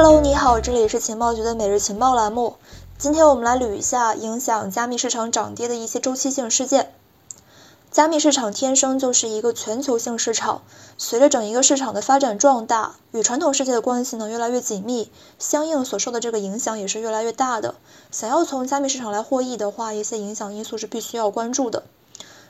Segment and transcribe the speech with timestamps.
[0.00, 2.54] Hello，你好，这里是情报局的每日情报栏目。
[2.98, 6.94] 今天我们来捋一下影响加密市场涨跌的一些周期性事件。
[7.90, 10.62] 加密市场天生就是一个全球性市场，
[10.96, 17.74] 随着整一个市场的发展壮大，与传统世界的关系呢越来越紧密，相应所受的这个影响也是越来越大的。
[18.12, 21.82] 想要从加密市场来获益的话，一些影响因素是必须要关注的。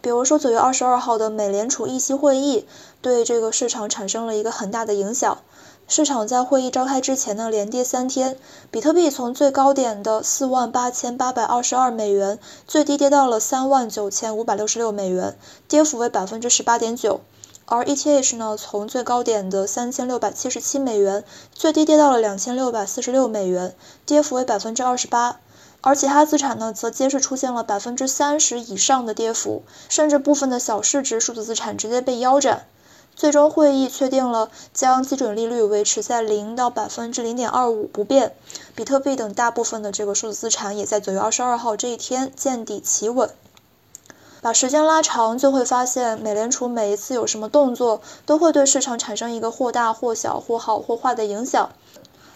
[0.00, 2.66] 比如说九月二十二号的美联储议息会议，
[3.02, 5.38] 对这个市场产生了一个很大的影响。
[5.86, 8.38] 市场在会议召开之前呢，连跌三天，
[8.70, 15.36] 比特币从最高点的四万八千八百二十二美元，最低跌到了三万九千五百六十六美元，
[15.68, 17.20] 跌幅为百分之十八点九。
[17.66, 23.74] 而 ETH 呢，从最高点的三千六百七十七美元，最低跌到了两千六百四十六美元，
[24.06, 25.40] 跌幅为百分之二十八。
[25.80, 32.66] 而其他资产呢，则皆是出现了百分之三十以上的跌幅，甚至部分的小市值数字资产直接被腰斩。
[33.16, 38.34] 最终会议确定了将基准利率维持在零到百分之零点二五不变，
[38.74, 43.30] 比特币等大部分的这个数字资产也在九月二十二号这一天见底企稳。
[44.42, 51.70] 把时间拉长，就会发现美联储每一次有什么动作，都会对市场产生一个或大或小、或好或坏的影响。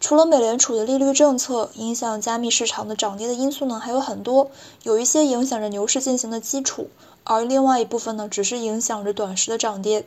[0.00, 4.50] 除了美联储的利率政策影响加密市场的涨跌的因素呢，还有很多，
[4.82, 6.88] 有一些影响着牛市进行的基础，
[7.22, 10.04] 而另外一部分呢，只是影响着短时的涨跌。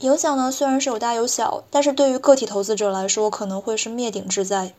[0.00, 4.72] 影响呢虽然是有大有小，但是对于个体投资者来说，可能会是灭顶之灾。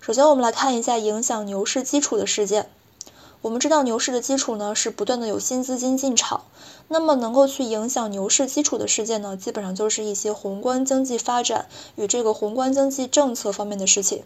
[0.00, 2.68] 首先，我们来看一下影响牛市基础的事件。
[3.40, 6.42] 我们知道牛市的基础呢是不断的有新资金进场，
[6.88, 14.24] 那么能够去影响牛市基础的事件呢，基本上就是一些宏观经济发展与这个宏观经济政策方面的事情。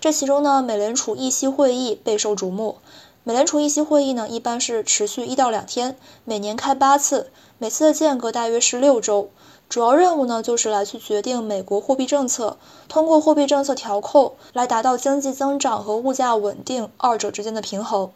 [0.00, 2.76] 这其中呢，美联储议息会议备受瞩目。
[3.26, 9.30] 美联储议息会议呢，一般是持续一到两天，每年开八次，每次的间隔大约是六周。
[9.68, 12.56] 主要任务呢，就是来去决定美国货币政策，
[12.88, 18.12] 通过货币政策调控来达到经济增长和物价稳定二者之间的平衡。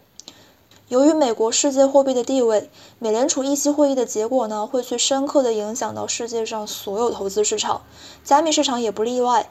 [0.87, 7.81] 由于美国世界货币的地位，美联储议息会议的结果呢，会去深刻的影响到世界上所有投资市场，
[8.23, 9.49] 加密市场也不例外。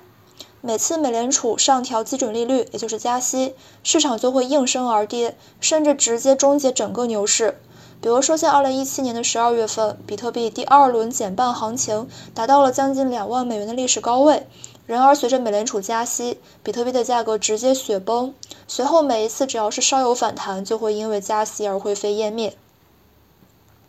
[0.62, 7.58] 每次美联储上调基准利率，也就是加息，市场就会应声而跌，甚至直接终结整个牛市。
[8.02, 14.46] 比如说，像二零一七年的十二月份，比特币第二轮减半行情达到了将近两万美元的历史高位。
[14.86, 18.34] 然而，随着美联储加息，比特币的价格直接雪崩。
[18.68, 22.54] 随后，每一次只要是稍有反弹，就会因为加息而灰飞烟灭。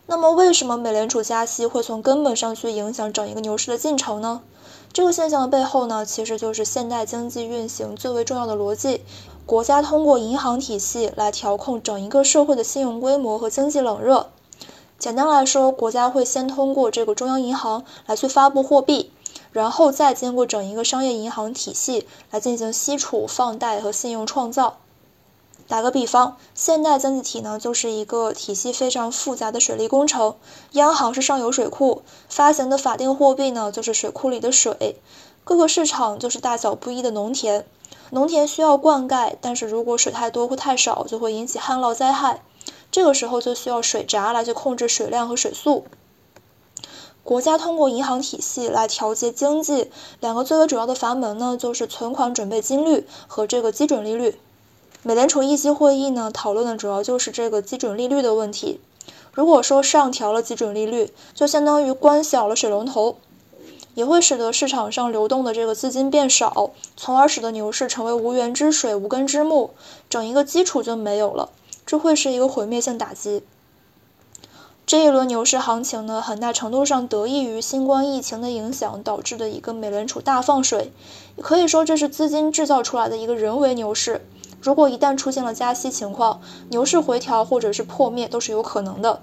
[0.06, 4.42] 那么，为什么美联储加息会从根本上去影响整一个牛市的进程呢？
[4.94, 9.02] 这个现象的背后呢，其实就是现代经济运行最为重要的逻辑：
[9.46, 14.30] 国家通过银行体系来调控整一个社会的信用规模和经济冷热。
[15.00, 19.12] 简单来说，国家会先通过这个中央银行来去发布货币。
[19.54, 24.78] 然后再经过整一个商业银行体系来进行吸储、放贷和信用创造。
[25.72, 30.36] 打个比方，现代经济体呢就是一个体系非常复杂的水利工程。
[30.72, 34.98] 央行是上游水库，发行的法定货币呢就是水库里的水。
[35.46, 37.66] 各个市场就是大小不一的农田，
[38.10, 42.42] 农田需要灌溉，但是如果水太多或太少，就会引起旱涝灾害。
[42.92, 45.86] 这个时候就需要水闸来去控制水量和水速。
[47.24, 49.90] 国家通过银行体系来调节经济，
[50.20, 54.38] 两个最为主要的阀门呢，就是存款准备金率和这个基准利率。
[55.04, 58.80] 美联储议息会议呢，讨论的主要就是这个基准利率的问题。
[59.34, 63.16] 如果说上调了基准利率，就相当于关小了水龙头，
[63.96, 69.72] 也会使得市场上流动的这个资金变少，从而使得牛市成为无源之水、无根之木，
[70.08, 71.50] 整一个基础就没有了，
[71.84, 73.42] 这会是一个毁灭性打击。
[74.86, 80.92] 这一轮牛市行情呢，很大程度上得益于新冠疫情的影响导致的一个美联储大放水，
[81.42, 84.22] 可以说这是资金制造出来的一个人为牛市。
[84.62, 86.40] 如果一旦出现了加息情况，
[86.70, 89.22] 牛市回调或者是破灭都是有可能的。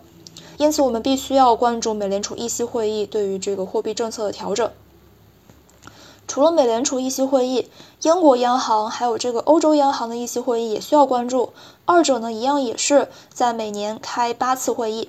[0.56, 4.70] 因此，我们必须要关注美联储议息会议对于这个货币政策的调整。
[6.26, 7.70] 除了美联储议息会议，
[8.02, 11.52] 英国央行还有这个欧洲央行的议息会议也需要关注。
[11.84, 15.08] 二者呢，一样也是在每年开八次会议。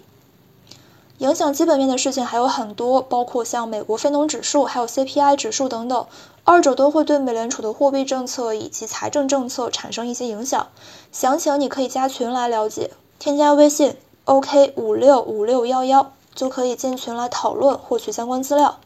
[1.17, 6.05] 影响基本面的事情还有很多，包括像美国非农指数、还有 CPI 指数等等，
[6.51, 10.69] 二者都会对美联储的货币政策以及财政政策产生一些影响。
[11.11, 18.79] 详情你可以加群来了解，添加微信 OK 五六五六幺幺就可以进群来讨论，获取相关资料。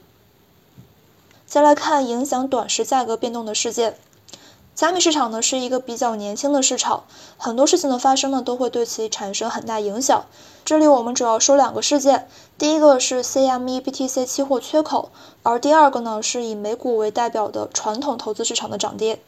[1.45, 3.95] 再来看影响短时价格变动的事件，
[4.75, 7.03] 加密市场呢是一个比较年轻的市场，
[7.37, 10.25] 很多事情的发生呢都会对其产生很大影响。
[10.65, 12.27] 这里我们主要说两个事件，
[12.57, 15.11] 第一个是 CME BTC 期货缺口，
[15.43, 19.21] 而第二个呢是以美股为代表的传统投资市场的涨跌。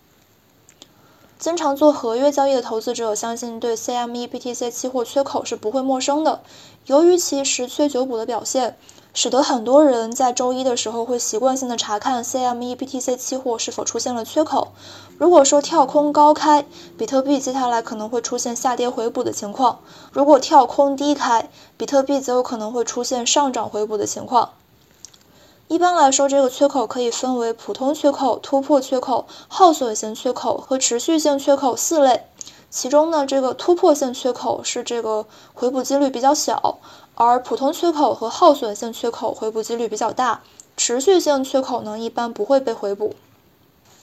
[1.37, 6.41] 经常做合约交易的投资者相信对 CME BTC 期货缺口是不会陌生的，
[6.87, 8.77] 由于其十缺九补的表现。
[9.15, 14.73] 使得很多人在周一的时候会习惯性的查看 CME BTC 期货是否出现了缺口。
[15.17, 16.65] 如果说跳空高开，
[16.97, 19.77] 比特币接下来可能会出现下跌回补的情况；
[20.11, 24.49] 如果跳空低开，比特币则有可能会出现上涨回补的情况。
[25.69, 32.25] 一般来说，这个缺口可以分为普通缺口、突破缺口、耗损型缺口和持续性缺口四类。
[32.69, 36.79] 其中呢，这个突破性缺口是这个回补几率比较小，
[37.15, 40.41] 而普通缺口和耗损性缺口回补几率比较大。
[40.77, 43.15] 持续性缺口呢，一般不会被回补。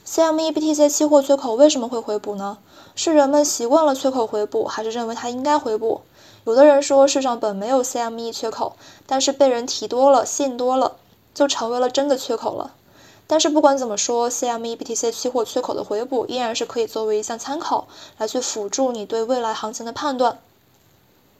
[0.06, 2.58] CME BTC 期货缺口为什么会回补呢？
[2.94, 6.00] 是人们习惯了缺口回补，还是认为它应该回补？
[6.44, 8.74] 有的人说，世上本没有 CME 缺口，
[9.06, 10.96] 但是被人提多了、信多了，
[11.34, 12.72] 就成为了真的缺口了。
[13.32, 17.88] 但是不管怎么说，CME BTC 期货缺口的回补依然是可以作为一项参考，
[18.18, 20.38] 来去辅助你对未来行情的判断。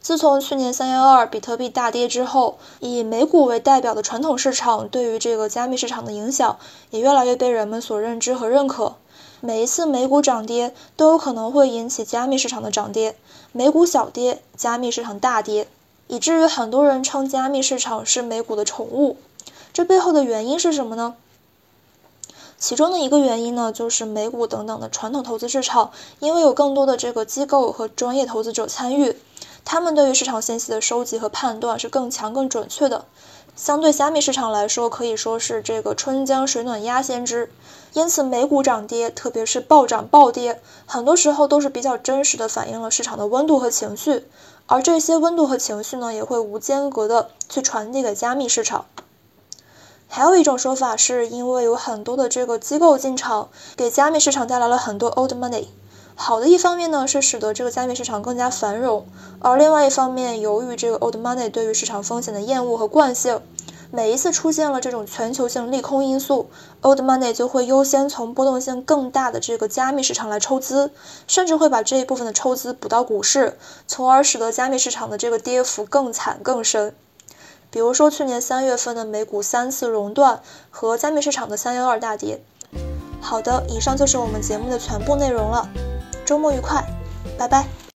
[0.00, 6.56] 自从去年三幺二比特币大跌之后，以美股为代表的传统市场对于这个加密市场的影响
[6.88, 8.94] 也越来越被人们所认知和认可。
[9.40, 13.14] 每一次美股涨跌都有可能会引起加密市场的涨跌，
[13.52, 15.68] 美股小跌，加密市场大跌，
[16.06, 19.18] 以至于很多人称加密市场是美股的宠物。
[19.74, 21.16] 这背后的原因是什么呢？
[22.62, 29.16] 其中的一个原因呢，就是美股等等的传统投资市场，因为有更多的这个机构和专业投资者参与，
[29.64, 33.04] 他们对于市场信息的收集和判断是更强、更准确的。
[33.56, 37.50] 相对加密市场来说，可以说是这个春江水暖鸭先知。
[37.94, 44.24] 因此，美股涨跌，特别是暴涨暴跌，很多时候都是比较真实的反映了市场的温度和情绪，
[44.66, 48.84] 而这些温度和情绪呢，也会无间隔的去传递给加密市场。
[50.14, 53.48] 还有一种说法，是因为有很多的这个机构进场，
[53.78, 55.64] 给加密市场带来了很多 old money。
[56.14, 59.04] 好的一方面呢，是使得这个加密市场更加繁荣；
[59.38, 63.40] 而另外一方面，由于这个 old money 对于市场风险的厌恶和惯性，
[63.90, 66.50] 每一次出现了这种全球性利空因素
[66.82, 70.90] ，old money 就会优先从波动性更大的这个加密市场来抽资，
[71.26, 73.56] 甚至会把这一部分的抽资补到股市，
[73.86, 76.94] 从而使得加密市场的这个跌幅更惨更深。
[77.72, 80.40] 比如说去年三月份的美股三次熔断
[80.70, 82.40] 和加密市场的三幺二大跌。
[83.20, 85.68] 好的，以上就是我们节目的全部内容了，
[86.24, 86.84] 周末愉快，
[87.38, 87.66] 拜拜。